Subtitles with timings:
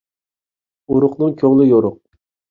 [0.95, 1.99] ئورۇقنىڭ كۆڭلى يورۇق.